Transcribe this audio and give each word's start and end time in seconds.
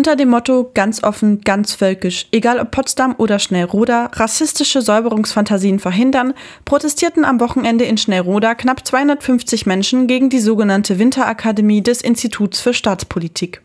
Unter 0.00 0.16
dem 0.16 0.30
Motto 0.30 0.70
ganz 0.72 1.04
offen, 1.04 1.42
ganz 1.42 1.74
völkisch, 1.74 2.26
egal 2.32 2.58
ob 2.58 2.70
Potsdam 2.70 3.14
oder 3.18 3.38
Schnellroda, 3.38 4.06
rassistische 4.14 4.80
Säuberungsfantasien 4.80 5.78
verhindern, 5.78 6.32
protestierten 6.64 7.26
am 7.26 7.38
Wochenende 7.38 7.84
in 7.84 7.98
Schnellroda 7.98 8.54
knapp 8.54 8.86
250 8.86 9.66
Menschen 9.66 10.06
gegen 10.06 10.30
die 10.30 10.40
sogenannte 10.40 10.98
Winterakademie 10.98 11.82
des 11.82 12.00
Instituts 12.00 12.60
für 12.60 12.72
Staatspolitik. 12.72 13.60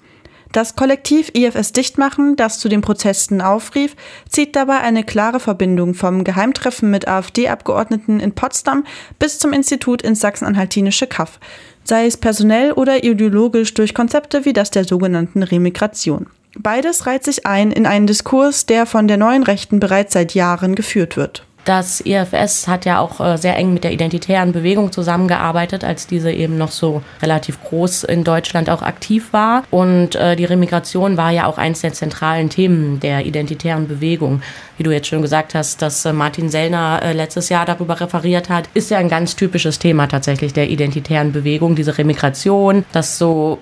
Das 0.52 0.76
Kollektiv 0.76 1.32
IFS 1.34 1.72
Dichtmachen, 1.72 2.36
das 2.36 2.60
zu 2.60 2.68
den 2.68 2.82
Protesten 2.82 3.42
aufrief, 3.42 3.96
zieht 4.30 4.58
dabei 4.58 4.80
eine 4.82 5.06
klare 5.06 5.40
Verbindung 5.40 5.94
vom 5.94 6.26
Geheimtreffen 6.26 6.92
mit 6.92 7.08
AfD-Abgeordneten 7.08 8.20
in 8.20 8.36
Potsdam 8.36 8.84
bis 9.20 9.40
zum 9.40 9.54
Institut 9.54 10.02
ins 10.02 10.20
sachsen-anhaltinische 10.20 11.08
Kaff 11.08 11.40
sei 11.88 12.06
es 12.06 12.18
personell 12.18 12.72
oder 12.72 13.04
ideologisch 13.04 13.74
durch 13.74 13.94
Konzepte 13.94 14.46
wie 14.46 14.54
das 14.54 14.72
der 14.72 14.84
sogenannten 14.84 15.44
Remigration. 15.44 16.28
Beides 16.58 17.06
reiht 17.06 17.24
sich 17.24 17.46
ein 17.46 17.72
in 17.72 17.86
einen 17.86 18.08
Diskurs, 18.08 18.66
der 18.66 18.86
von 18.86 19.08
der 19.08 19.18
neuen 19.18 19.44
Rechten 19.44 19.80
bereits 19.80 20.14
seit 20.14 20.34
Jahren 20.34 20.76
geführt 20.76 21.18
wird. 21.18 21.46
Das 21.66 22.00
IFS 22.00 22.68
hat 22.68 22.86
ja 22.86 23.00
auch 23.00 23.20
äh, 23.20 23.38
sehr 23.38 23.58
eng 23.58 23.74
mit 23.74 23.84
der 23.84 23.92
identitären 23.92 24.52
Bewegung 24.52 24.92
zusammengearbeitet, 24.92 25.84
als 25.84 26.06
diese 26.06 26.32
eben 26.32 26.60
noch 26.60 26.72
so 26.72 27.02
relativ 27.24 27.60
groß 27.64 28.04
in 28.04 28.24
Deutschland 28.24 28.70
auch 28.70 28.84
aktiv 28.84 29.34
war. 29.34 29.64
Und 29.72 30.16
äh, 30.16 30.36
die 30.36 30.46
Remigration 30.46 31.18
war 31.18 31.32
ja 31.32 31.48
auch 31.48 31.58
eines 31.58 31.82
der 31.82 31.92
zentralen 31.94 32.52
Themen 32.52 33.00
der 33.00 33.26
identitären 33.26 33.88
Bewegung. 33.88 34.44
Wie 34.78 34.84
du 34.84 34.92
jetzt 34.92 35.08
schon 35.08 35.24
gesagt 35.24 35.56
hast, 35.56 35.82
dass 35.82 36.06
äh, 36.06 36.14
Martin 36.14 36.50
Sellner 36.50 37.02
letztes 37.14 37.50
Jahr 37.50 37.66
darüber 37.66 38.00
referiert 38.00 38.50
hat, 38.50 38.70
ist 38.76 38.92
ja 38.92 39.00
ein 39.00 39.10
ganz 39.10 39.36
typisches 39.36 39.80
Thema 39.80 40.06
tatsächlich 40.06 40.54
der 40.54 40.70
identitären 40.70 41.32
Bewegung, 41.32 41.76
diese 41.76 41.98
Remigration, 41.98 42.86
dass 42.92 43.18
so 43.18 43.58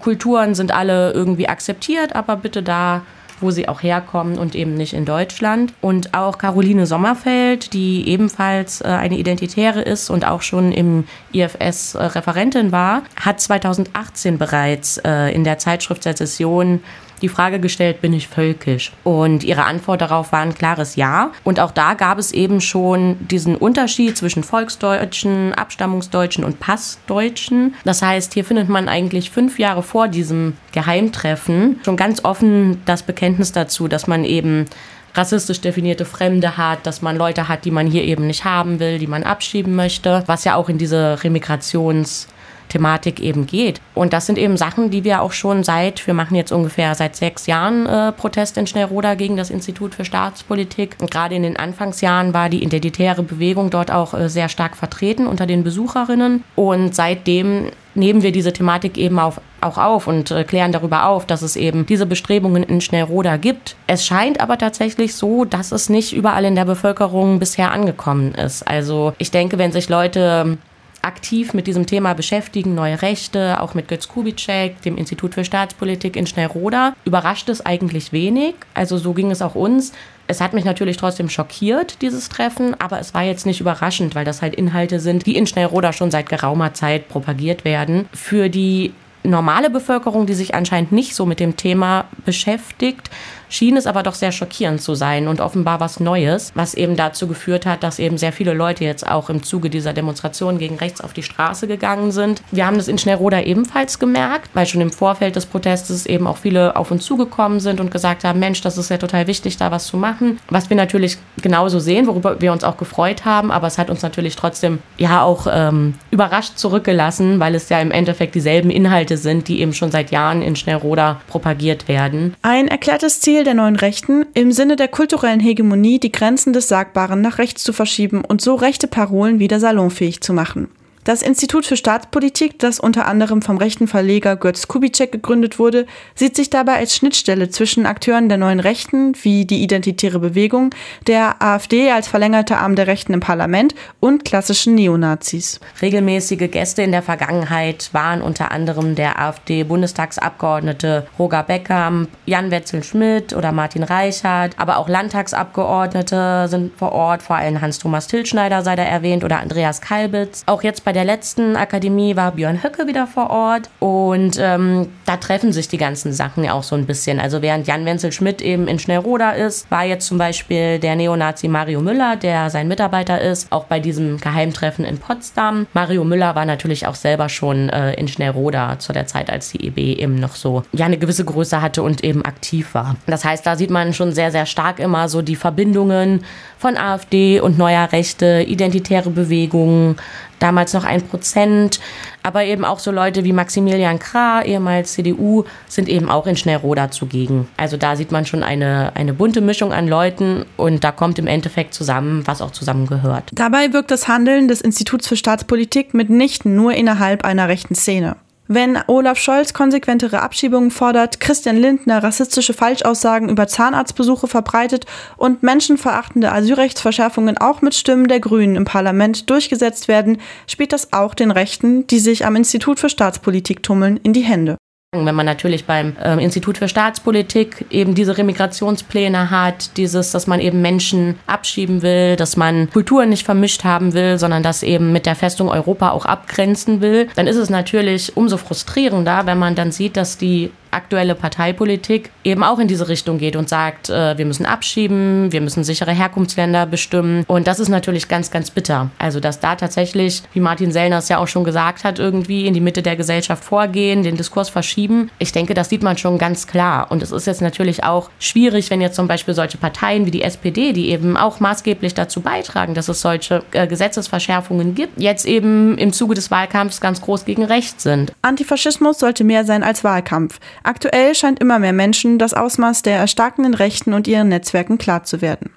Kulturen 0.00 0.54
sind 0.54 0.72
alle 0.72 1.12
irgendwie 1.12 1.48
akzeptiert, 1.48 2.14
aber 2.14 2.36
bitte 2.36 2.62
da 2.62 3.02
wo 3.40 3.50
sie 3.50 3.68
auch 3.68 3.82
herkommen 3.82 4.38
und 4.38 4.54
eben 4.54 4.74
nicht 4.74 4.92
in 4.92 5.04
Deutschland. 5.04 5.72
Und 5.80 6.14
auch 6.14 6.38
Caroline 6.38 6.86
Sommerfeld, 6.86 7.72
die 7.72 8.08
ebenfalls 8.08 8.80
äh, 8.80 8.86
eine 8.86 9.18
Identitäre 9.18 9.82
ist 9.82 10.10
und 10.10 10.26
auch 10.26 10.42
schon 10.42 10.72
im 10.72 11.04
IFS 11.32 11.94
äh, 11.94 12.02
Referentin 12.02 12.72
war, 12.72 13.02
hat 13.20 13.40
2018 13.40 14.38
bereits 14.38 14.98
äh, 14.98 15.34
in 15.34 15.44
der 15.44 15.58
Zeitschrift 15.58 16.02
Sezession 16.02 16.82
die 17.22 17.28
Frage 17.28 17.60
gestellt, 17.60 18.00
bin 18.00 18.12
ich 18.12 18.28
völkisch? 18.28 18.92
Und 19.04 19.44
ihre 19.44 19.64
Antwort 19.64 20.00
darauf 20.00 20.32
war 20.32 20.40
ein 20.40 20.54
klares 20.54 20.96
Ja. 20.96 21.32
Und 21.44 21.60
auch 21.60 21.70
da 21.70 21.94
gab 21.94 22.18
es 22.18 22.32
eben 22.32 22.60
schon 22.60 23.16
diesen 23.28 23.56
Unterschied 23.56 24.16
zwischen 24.16 24.44
Volksdeutschen, 24.44 25.54
Abstammungsdeutschen 25.54 26.44
und 26.44 26.60
Passdeutschen. 26.60 27.74
Das 27.84 28.02
heißt, 28.02 28.34
hier 28.34 28.44
findet 28.44 28.68
man 28.68 28.88
eigentlich 28.88 29.30
fünf 29.30 29.58
Jahre 29.58 29.82
vor 29.82 30.08
diesem 30.08 30.54
Geheimtreffen 30.72 31.80
schon 31.84 31.96
ganz 31.96 32.24
offen 32.24 32.82
das 32.84 33.02
Bekenntnis 33.02 33.52
dazu, 33.52 33.88
dass 33.88 34.06
man 34.06 34.24
eben 34.24 34.66
rassistisch 35.14 35.60
definierte 35.60 36.04
Fremde 36.04 36.56
hat, 36.56 36.86
dass 36.86 37.02
man 37.02 37.16
Leute 37.16 37.48
hat, 37.48 37.64
die 37.64 37.70
man 37.70 37.86
hier 37.86 38.04
eben 38.04 38.26
nicht 38.26 38.44
haben 38.44 38.78
will, 38.80 38.98
die 38.98 39.06
man 39.06 39.22
abschieben 39.22 39.74
möchte, 39.74 40.22
was 40.26 40.44
ja 40.44 40.54
auch 40.54 40.68
in 40.68 40.78
diese 40.78 41.18
Remigrations- 41.22 42.26
Thematik 42.68 43.20
eben 43.20 43.46
geht. 43.46 43.80
Und 43.94 44.12
das 44.12 44.26
sind 44.26 44.38
eben 44.38 44.56
Sachen, 44.56 44.90
die 44.90 45.04
wir 45.04 45.22
auch 45.22 45.32
schon 45.32 45.64
seit, 45.64 46.06
wir 46.06 46.14
machen 46.14 46.34
jetzt 46.34 46.52
ungefähr 46.52 46.94
seit 46.94 47.16
sechs 47.16 47.46
Jahren 47.46 47.86
äh, 47.86 48.12
Protest 48.12 48.56
in 48.56 48.66
Schnellroda 48.66 49.14
gegen 49.14 49.36
das 49.36 49.50
Institut 49.50 49.94
für 49.94 50.04
Staatspolitik. 50.04 50.96
Und 51.00 51.10
gerade 51.10 51.34
in 51.34 51.42
den 51.42 51.56
Anfangsjahren 51.56 52.34
war 52.34 52.48
die 52.48 52.62
identitäre 52.62 53.22
Bewegung 53.22 53.70
dort 53.70 53.90
auch 53.90 54.14
äh, 54.14 54.28
sehr 54.28 54.48
stark 54.48 54.76
vertreten 54.76 55.26
unter 55.26 55.46
den 55.46 55.64
Besucherinnen. 55.64 56.44
Und 56.54 56.94
seitdem 56.94 57.70
nehmen 57.96 58.22
wir 58.22 58.32
diese 58.32 58.52
Thematik 58.52 58.98
eben 58.98 59.18
auf, 59.18 59.40
auch 59.60 59.78
auf 59.78 60.06
und 60.06 60.30
äh, 60.30 60.44
klären 60.44 60.72
darüber 60.72 61.08
auf, 61.08 61.26
dass 61.26 61.42
es 61.42 61.56
eben 61.56 61.86
diese 61.86 62.06
Bestrebungen 62.06 62.62
in 62.62 62.80
Schnellroda 62.80 63.36
gibt. 63.36 63.76
Es 63.86 64.04
scheint 64.04 64.40
aber 64.40 64.58
tatsächlich 64.58 65.14
so, 65.14 65.44
dass 65.44 65.72
es 65.72 65.88
nicht 65.88 66.12
überall 66.12 66.44
in 66.44 66.54
der 66.54 66.66
Bevölkerung 66.66 67.38
bisher 67.38 67.72
angekommen 67.72 68.34
ist. 68.34 68.62
Also 68.68 69.14
ich 69.18 69.30
denke, 69.30 69.58
wenn 69.58 69.72
sich 69.72 69.88
Leute 69.88 70.58
aktiv 71.06 71.54
mit 71.54 71.66
diesem 71.66 71.86
Thema 71.86 72.14
beschäftigen, 72.14 72.74
neue 72.74 73.00
Rechte, 73.00 73.60
auch 73.60 73.74
mit 73.74 73.88
Götz 73.88 74.08
Kubitschek, 74.08 74.82
dem 74.82 74.98
Institut 74.98 75.34
für 75.34 75.44
Staatspolitik 75.44 76.16
in 76.16 76.26
Schnellroda, 76.26 76.94
überrascht 77.04 77.48
es 77.48 77.64
eigentlich 77.64 78.12
wenig. 78.12 78.54
Also 78.74 78.98
so 78.98 79.14
ging 79.14 79.30
es 79.30 79.40
auch 79.40 79.54
uns. 79.54 79.92
Es 80.26 80.40
hat 80.40 80.52
mich 80.52 80.64
natürlich 80.64 80.96
trotzdem 80.96 81.28
schockiert, 81.28 82.02
dieses 82.02 82.28
Treffen, 82.28 82.74
aber 82.80 82.98
es 82.98 83.14
war 83.14 83.22
jetzt 83.22 83.46
nicht 83.46 83.60
überraschend, 83.60 84.14
weil 84.14 84.24
das 84.24 84.42
halt 84.42 84.54
Inhalte 84.54 84.98
sind, 84.98 85.24
die 85.24 85.36
in 85.36 85.46
Schnellroda 85.46 85.92
schon 85.92 86.10
seit 86.10 86.28
geraumer 86.28 86.74
Zeit 86.74 87.08
propagiert 87.08 87.64
werden. 87.64 88.08
Für 88.12 88.48
die 88.48 88.92
normale 89.30 89.70
Bevölkerung, 89.70 90.26
die 90.26 90.34
sich 90.34 90.54
anscheinend 90.54 90.92
nicht 90.92 91.14
so 91.14 91.26
mit 91.26 91.40
dem 91.40 91.56
Thema 91.56 92.06
beschäftigt, 92.24 93.10
schien 93.48 93.76
es 93.76 93.86
aber 93.86 94.02
doch 94.02 94.14
sehr 94.14 94.32
schockierend 94.32 94.80
zu 94.80 94.94
sein 94.94 95.28
und 95.28 95.40
offenbar 95.40 95.80
was 95.80 96.00
Neues, 96.00 96.52
was 96.54 96.74
eben 96.74 96.96
dazu 96.96 97.26
geführt 97.26 97.66
hat, 97.66 97.82
dass 97.82 97.98
eben 97.98 98.18
sehr 98.18 98.32
viele 98.32 98.52
Leute 98.52 98.84
jetzt 98.84 99.06
auch 99.06 99.30
im 99.30 99.42
Zuge 99.42 99.70
dieser 99.70 99.92
Demonstration 99.92 100.58
gegen 100.58 100.76
rechts 100.76 101.00
auf 101.00 101.12
die 101.12 101.22
Straße 101.22 101.66
gegangen 101.66 102.12
sind. 102.12 102.42
Wir 102.50 102.66
haben 102.66 102.76
das 102.76 102.88
in 102.88 102.98
Schnellroda 102.98 103.40
ebenfalls 103.42 103.98
gemerkt, 103.98 104.50
weil 104.54 104.66
schon 104.66 104.80
im 104.80 104.90
Vorfeld 104.90 105.36
des 105.36 105.46
Protestes 105.46 106.06
eben 106.06 106.26
auch 106.26 106.38
viele 106.38 106.76
auf 106.76 106.90
uns 106.90 107.04
zugekommen 107.04 107.60
sind 107.60 107.80
und 107.80 107.90
gesagt 107.90 108.24
haben, 108.24 108.40
Mensch, 108.40 108.60
das 108.60 108.78
ist 108.78 108.90
ja 108.90 108.98
total 108.98 109.26
wichtig, 109.26 109.56
da 109.56 109.70
was 109.70 109.86
zu 109.86 109.96
machen. 109.96 110.38
Was 110.48 110.70
wir 110.70 110.76
natürlich 110.76 111.18
genauso 111.40 111.78
sehen, 111.78 112.06
worüber 112.06 112.40
wir 112.40 112.52
uns 112.52 112.64
auch 112.64 112.76
gefreut 112.76 113.24
haben, 113.24 113.50
aber 113.50 113.66
es 113.66 113.78
hat 113.78 113.90
uns 113.90 114.02
natürlich 114.02 114.36
trotzdem 114.36 114.80
ja 114.98 115.22
auch 115.22 115.46
ähm, 115.50 115.94
überrascht 116.10 116.58
zurückgelassen, 116.58 117.40
weil 117.40 117.54
es 117.54 117.68
ja 117.68 117.80
im 117.80 117.90
Endeffekt 117.90 118.34
dieselben 118.34 118.70
Inhalte 118.70 119.15
sind, 119.16 119.48
die 119.48 119.60
eben 119.60 119.72
schon 119.72 119.90
seit 119.90 120.10
Jahren 120.10 120.42
in 120.42 120.56
Schnellroda 120.56 121.20
propagiert 121.28 121.86
werden. 121.86 122.34
Ein 122.42 122.68
erklärtes 122.68 123.20
Ziel 123.20 123.36
Ziel 123.36 123.44
der 123.44 123.54
neuen 123.54 123.76
Rechten, 123.76 124.24
im 124.32 124.50
Sinne 124.50 124.76
der 124.76 124.88
kulturellen 124.88 125.40
Hegemonie 125.40 126.00
die 126.00 126.10
Grenzen 126.10 126.54
des 126.54 126.68
Sagbaren 126.68 127.20
nach 127.20 127.36
rechts 127.36 127.62
zu 127.64 127.74
verschieben 127.74 128.24
und 128.24 128.40
so 128.40 128.54
rechte 128.54 128.86
Parolen 128.86 129.40
wieder 129.40 129.60
salonfähig 129.60 130.22
zu 130.22 130.32
machen. 130.32 130.68
Das 131.06 131.22
Institut 131.22 131.64
für 131.64 131.76
Staatspolitik, 131.76 132.58
das 132.58 132.80
unter 132.80 133.06
anderem 133.06 133.40
vom 133.40 133.58
rechten 133.58 133.86
Verleger 133.86 134.34
Götz 134.34 134.66
Kubitschek 134.66 135.12
gegründet 135.12 135.60
wurde, 135.60 135.86
sieht 136.16 136.34
sich 136.34 136.50
dabei 136.50 136.78
als 136.78 136.96
Schnittstelle 136.96 137.48
zwischen 137.48 137.86
Akteuren 137.86 138.28
der 138.28 138.38
neuen 138.38 138.58
Rechten, 138.58 139.14
wie 139.22 139.44
die 139.44 139.62
Identitäre 139.62 140.18
Bewegung, 140.18 140.74
der 141.06 141.40
AfD 141.40 141.92
als 141.92 142.08
verlängerter 142.08 142.58
Arm 142.58 142.74
der 142.74 142.88
Rechten 142.88 143.12
im 143.12 143.20
Parlament 143.20 143.76
und 144.00 144.24
klassischen 144.24 144.74
Neonazis. 144.74 145.60
Regelmäßige 145.80 146.50
Gäste 146.50 146.82
in 146.82 146.90
der 146.90 147.02
Vergangenheit 147.02 147.90
waren 147.92 148.20
unter 148.20 148.50
anderem 148.50 148.96
der 148.96 149.20
AfD-Bundestagsabgeordnete 149.20 151.06
Roger 151.20 151.44
Beckham, 151.44 152.08
Jan 152.24 152.50
Wetzel-Schmidt 152.50 153.32
oder 153.32 153.52
Martin 153.52 153.84
Reichert, 153.84 154.54
aber 154.58 154.78
auch 154.78 154.88
Landtagsabgeordnete 154.88 156.48
sind 156.48 156.76
vor 156.76 156.90
Ort, 156.90 157.22
vor 157.22 157.36
allem 157.36 157.60
Hans-Thomas 157.60 158.08
Tilschneider 158.08 158.62
sei 158.64 158.74
da 158.74 158.82
erwähnt 158.82 159.22
oder 159.22 159.38
Andreas 159.38 159.80
Kalbitz. 159.80 160.42
Auch 160.46 160.64
jetzt 160.64 160.84
bei 160.84 160.95
der 160.96 161.04
letzten 161.04 161.56
Akademie 161.56 162.16
war 162.16 162.32
Björn 162.32 162.62
Höcke 162.62 162.86
wieder 162.86 163.06
vor 163.06 163.28
Ort 163.28 163.68
und 163.80 164.38
ähm, 164.40 164.88
da 165.04 165.18
treffen 165.18 165.52
sich 165.52 165.68
die 165.68 165.76
ganzen 165.76 166.14
Sachen 166.14 166.42
ja 166.42 166.54
auch 166.54 166.62
so 166.62 166.74
ein 166.74 166.86
bisschen. 166.86 167.20
Also 167.20 167.42
während 167.42 167.66
Jan 167.66 167.84
Wenzel 167.84 168.12
Schmidt 168.12 168.40
eben 168.40 168.66
in 168.66 168.78
Schnellroda 168.78 169.32
ist, 169.32 169.70
war 169.70 169.84
jetzt 169.84 170.06
zum 170.06 170.16
Beispiel 170.16 170.78
der 170.78 170.96
Neonazi 170.96 171.48
Mario 171.48 171.82
Müller, 171.82 172.16
der 172.16 172.48
sein 172.48 172.66
Mitarbeiter 172.66 173.20
ist, 173.20 173.52
auch 173.52 173.64
bei 173.64 173.78
diesem 173.78 174.18
Geheimtreffen 174.18 174.86
in 174.86 174.96
Potsdam. 174.96 175.66
Mario 175.74 176.02
Müller 176.02 176.34
war 176.34 176.46
natürlich 176.46 176.86
auch 176.86 176.94
selber 176.94 177.28
schon 177.28 177.68
äh, 177.68 177.92
in 177.92 178.08
Schnellroda 178.08 178.78
zu 178.78 178.94
der 178.94 179.06
Zeit, 179.06 179.28
als 179.28 179.52
die 179.52 179.66
EB 179.66 180.00
eben 180.00 180.14
noch 180.14 180.34
so 180.34 180.62
ja 180.72 180.86
eine 180.86 180.96
gewisse 180.96 181.26
Größe 181.26 181.60
hatte 181.60 181.82
und 181.82 182.04
eben 182.04 182.24
aktiv 182.24 182.72
war. 182.72 182.96
Das 183.06 183.22
heißt, 183.22 183.44
da 183.44 183.56
sieht 183.56 183.70
man 183.70 183.92
schon 183.92 184.12
sehr, 184.12 184.30
sehr 184.30 184.46
stark 184.46 184.78
immer 184.78 185.10
so 185.10 185.20
die 185.20 185.36
Verbindungen 185.36 186.24
von 186.56 186.78
AfD 186.78 187.38
und 187.38 187.58
neuer 187.58 187.92
Rechte, 187.92 188.46
identitäre 188.48 189.10
Bewegungen, 189.10 189.96
damals 190.38 190.72
noch 190.72 190.84
ein 190.84 191.02
Prozent. 191.02 191.80
Aber 192.22 192.44
eben 192.44 192.64
auch 192.64 192.80
so 192.80 192.90
Leute 192.90 193.24
wie 193.24 193.32
Maximilian 193.32 193.98
Krah, 193.98 194.42
ehemals 194.42 194.94
CDU, 194.94 195.44
sind 195.68 195.88
eben 195.88 196.10
auch 196.10 196.26
in 196.26 196.36
Schnellroda 196.36 196.90
zugegen. 196.90 197.48
Also 197.56 197.76
da 197.76 197.94
sieht 197.94 198.10
man 198.10 198.26
schon 198.26 198.42
eine, 198.42 198.92
eine 198.94 199.14
bunte 199.14 199.40
Mischung 199.40 199.72
an 199.72 199.86
Leuten 199.86 200.44
und 200.56 200.82
da 200.82 200.90
kommt 200.90 201.18
im 201.18 201.26
Endeffekt 201.26 201.72
zusammen, 201.74 202.26
was 202.26 202.42
auch 202.42 202.50
zusammengehört. 202.50 203.30
Dabei 203.32 203.72
wirkt 203.72 203.90
das 203.90 204.08
Handeln 204.08 204.48
des 204.48 204.60
Instituts 204.60 205.06
für 205.06 205.16
Staatspolitik 205.16 205.94
mitnichten 205.94 206.56
nur 206.56 206.74
innerhalb 206.74 207.24
einer 207.24 207.48
rechten 207.48 207.74
Szene. 207.74 208.16
Wenn 208.48 208.78
Olaf 208.86 209.18
Scholz 209.18 209.52
konsequentere 209.54 210.22
Abschiebungen 210.22 210.70
fordert, 210.70 211.18
Christian 211.18 211.56
Lindner 211.56 212.02
rassistische 212.02 212.54
Falschaussagen 212.54 213.28
über 213.28 213.48
Zahnarztbesuche 213.48 214.28
verbreitet 214.28 214.86
und 215.16 215.42
menschenverachtende 215.42 216.30
Asylrechtsverschärfungen 216.30 217.38
auch 217.38 217.60
mit 217.60 217.74
Stimmen 217.74 218.06
der 218.06 218.20
Grünen 218.20 218.54
im 218.54 218.64
Parlament 218.64 219.28
durchgesetzt 219.30 219.88
werden, 219.88 220.18
spielt 220.46 220.72
das 220.72 220.92
auch 220.92 221.14
den 221.14 221.32
Rechten, 221.32 221.88
die 221.88 221.98
sich 221.98 222.24
am 222.24 222.36
Institut 222.36 222.78
für 222.78 222.88
Staatspolitik 222.88 223.64
tummeln, 223.64 223.98
in 224.04 224.12
die 224.12 224.20
Hände. 224.20 224.56
Wenn 225.04 225.14
man 225.14 225.26
natürlich 225.26 225.64
beim 225.64 225.96
äh, 226.02 226.22
Institut 226.22 226.58
für 226.58 226.68
Staatspolitik 226.68 227.66
eben 227.70 227.94
diese 227.94 228.16
Remigrationspläne 228.16 229.30
hat, 229.30 229.76
dieses, 229.76 230.12
dass 230.12 230.26
man 230.26 230.40
eben 230.40 230.62
Menschen 230.62 231.16
abschieben 231.26 231.82
will, 231.82 232.16
dass 232.16 232.36
man 232.36 232.70
Kulturen 232.70 233.08
nicht 233.08 233.24
vermischt 233.24 233.64
haben 233.64 233.92
will, 233.92 234.18
sondern 234.18 234.42
das 234.42 234.62
eben 234.62 234.92
mit 234.92 235.06
der 235.06 235.16
Festung 235.16 235.48
Europa 235.48 235.90
auch 235.90 236.06
abgrenzen 236.06 236.80
will, 236.80 237.08
dann 237.16 237.26
ist 237.26 237.36
es 237.36 237.50
natürlich 237.50 238.16
umso 238.16 238.36
frustrierender, 238.36 239.26
wenn 239.26 239.38
man 239.38 239.54
dann 239.54 239.72
sieht, 239.72 239.96
dass 239.96 240.16
die 240.16 240.50
aktuelle 240.76 241.14
Parteipolitik 241.14 242.10
eben 242.22 242.44
auch 242.44 242.58
in 242.58 242.68
diese 242.68 242.88
Richtung 242.88 243.18
geht 243.18 243.34
und 243.34 243.48
sagt, 243.48 243.88
äh, 243.88 244.16
wir 244.16 244.26
müssen 244.26 244.46
abschieben, 244.46 245.32
wir 245.32 245.40
müssen 245.40 245.64
sichere 245.64 245.92
Herkunftsländer 245.92 246.66
bestimmen. 246.66 247.24
Und 247.26 247.46
das 247.46 247.58
ist 247.58 247.68
natürlich 247.68 248.08
ganz, 248.08 248.30
ganz 248.30 248.50
bitter. 248.50 248.90
Also, 248.98 249.18
dass 249.18 249.40
da 249.40 249.56
tatsächlich, 249.56 250.22
wie 250.34 250.40
Martin 250.40 250.70
Sellner 250.70 250.98
es 250.98 251.08
ja 251.08 251.18
auch 251.18 251.28
schon 251.28 251.44
gesagt 251.44 251.84
hat, 251.84 251.98
irgendwie 251.98 252.46
in 252.46 252.54
die 252.54 252.60
Mitte 252.60 252.82
der 252.82 252.96
Gesellschaft 252.96 253.42
vorgehen, 253.42 254.02
den 254.02 254.16
Diskurs 254.16 254.50
verschieben. 254.50 255.10
Ich 255.18 255.32
denke, 255.32 255.54
das 255.54 255.70
sieht 255.70 255.82
man 255.82 255.96
schon 255.96 256.18
ganz 256.18 256.46
klar. 256.46 256.90
Und 256.90 257.02
es 257.02 257.10
ist 257.10 257.26
jetzt 257.26 257.42
natürlich 257.42 257.82
auch 257.84 258.10
schwierig, 258.18 258.70
wenn 258.70 258.80
jetzt 258.80 258.96
zum 258.96 259.08
Beispiel 259.08 259.34
solche 259.34 259.58
Parteien 259.58 260.06
wie 260.06 260.10
die 260.10 260.22
SPD, 260.22 260.72
die 260.72 260.90
eben 260.90 261.16
auch 261.16 261.40
maßgeblich 261.40 261.94
dazu 261.94 262.20
beitragen, 262.20 262.74
dass 262.74 262.88
es 262.88 263.00
solche 263.00 263.42
äh, 263.52 263.66
Gesetzesverschärfungen 263.66 264.74
gibt, 264.74 265.00
jetzt 265.00 265.24
eben 265.24 265.78
im 265.78 265.92
Zuge 265.92 266.14
des 266.14 266.30
Wahlkampfs 266.30 266.80
ganz 266.80 267.00
groß 267.00 267.24
gegen 267.24 267.44
rechts 267.44 267.82
sind. 267.82 268.12
Antifaschismus 268.22 268.98
sollte 268.98 269.24
mehr 269.24 269.44
sein 269.44 269.62
als 269.62 269.84
Wahlkampf. 269.84 270.38
Aktuell 270.66 271.14
scheint 271.14 271.38
immer 271.38 271.60
mehr 271.60 271.72
Menschen 271.72 272.18
das 272.18 272.34
Ausmaß 272.34 272.82
der 272.82 272.96
erstarkenden 272.96 273.54
Rechten 273.54 273.94
und 273.94 274.08
ihren 274.08 274.30
Netzwerken 274.30 274.78
klar 274.78 275.04
zu 275.04 275.20
werden. 275.20 275.52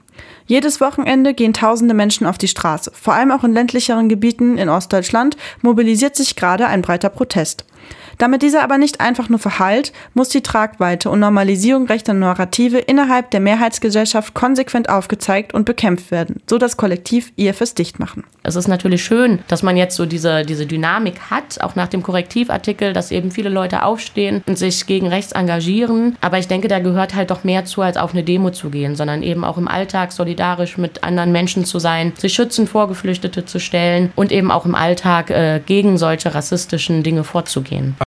Jedes 0.49 0.81
Wochenende 0.81 1.35
gehen 1.35 1.53
tausende 1.53 1.93
Menschen 1.93 2.25
auf 2.25 2.39
die 2.39 2.47
Straße. 2.47 2.91
Vor 2.99 3.13
allem 3.13 3.29
auch 3.29 3.43
in 3.43 3.53
ländlicheren 3.53 4.09
Gebieten 4.09 4.57
in 4.57 4.67
Ostdeutschland 4.67 5.37
mobilisiert 5.61 6.15
sich 6.15 6.35
gerade 6.35 6.65
ein 6.65 6.81
breiter 6.81 7.09
Protest. 7.09 7.65
Damit 8.19 8.41
dieser 8.41 8.63
aber 8.63 8.77
nicht 8.77 8.99
einfach 8.99 9.29
nur 9.29 9.39
verhallt, 9.39 9.93
muss 10.13 10.27
die 10.27 10.41
Tragweite 10.41 11.09
und 11.09 11.21
Normalisierung 11.21 11.87
rechter 11.87 12.13
Narrative 12.13 12.77
innerhalb 12.77 13.31
der 13.31 13.39
Mehrheitsgesellschaft 13.39 14.33
konsequent 14.33 14.89
aufgezeigt 14.89 15.53
und 15.53 15.63
bekämpft 15.63 16.11
werden, 16.11 16.41
so 16.49 16.57
das 16.57 16.75
Kollektiv 16.75 17.31
IFS 17.37 17.75
dicht 17.75 17.97
machen. 17.97 18.25
Es 18.43 18.57
ist 18.57 18.67
natürlich 18.67 19.03
schön, 19.03 19.39
dass 19.47 19.63
man 19.63 19.77
jetzt 19.77 19.95
so 19.95 20.05
diese, 20.05 20.43
diese 20.43 20.65
Dynamik 20.65 21.29
hat, 21.29 21.61
auch 21.61 21.75
nach 21.75 21.87
dem 21.87 22.03
Korrektivartikel, 22.03 22.91
dass 22.91 23.11
eben 23.11 23.31
viele 23.31 23.49
Leute 23.49 23.83
aufstehen 23.83 24.43
und 24.47 24.57
sich 24.57 24.85
gegen 24.85 25.07
rechts 25.07 25.31
engagieren. 25.31 26.17
Aber 26.19 26.39
ich 26.39 26.47
denke, 26.47 26.67
da 26.67 26.79
gehört 26.79 27.15
halt 27.15 27.31
doch 27.31 27.45
mehr 27.45 27.63
zu, 27.63 27.81
als 27.81 27.95
auf 27.95 28.11
eine 28.11 28.23
Demo 28.23 28.49
zu 28.49 28.69
gehen, 28.69 28.95
sondern 28.97 29.23
eben 29.23 29.45
auch 29.45 29.57
im 29.57 29.69
Alltag 29.69 30.11
solidarisch 30.39 30.77
mit 30.77 31.03
anderen 31.03 31.33
Menschen 31.33 31.65
zu 31.65 31.79
sein, 31.79 32.13
sich 32.17 32.33
schützend 32.33 32.69
vor 32.69 32.87
Geflüchtete 32.87 33.45
zu 33.45 33.59
stellen 33.59 34.13
und 34.15 34.31
eben 34.31 34.51
auch 34.51 34.65
im 34.65 34.73
Alltag 34.73 35.29
äh, 35.31 35.59
gegen 35.65 35.97
solche 35.97 36.33
rassistischen 36.33 37.03
Dinge 37.03 37.25
vorzugehen. 37.25 37.97